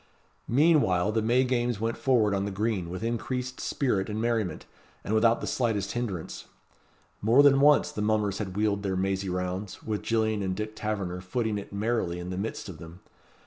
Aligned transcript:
Meanwhile 0.47 1.11
the 1.11 1.21
May 1.21 1.43
games 1.43 1.79
went 1.79 1.95
forward 1.95 2.33
on 2.33 2.45
the 2.45 2.49
green 2.49 2.89
with 2.89 3.03
increased 3.03 3.59
spirit 3.59 4.09
and 4.09 4.19
merriment, 4.19 4.65
and 5.03 5.13
without 5.13 5.41
the 5.41 5.45
slightest 5.45 5.91
hinderance. 5.91 6.45
More 7.21 7.43
than 7.43 7.59
once 7.61 7.91
the 7.91 8.01
mummers 8.01 8.39
had 8.39 8.57
wheeled 8.57 8.81
their 8.81 8.97
mazy 8.97 9.29
rounds, 9.29 9.83
with 9.83 10.01
Gillian 10.01 10.41
and 10.41 10.55
Dick 10.55 10.75
Taverner 10.75 11.21
footing 11.21 11.59
it 11.59 11.71
merrily 11.71 12.17
in 12.17 12.31
the 12.31 12.35
midst 12.39 12.67
of 12.67 12.79
them. 12.79 13.01